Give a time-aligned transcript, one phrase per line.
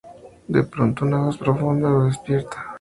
[0.47, 2.65] De pronto una voz profunda lo despierta.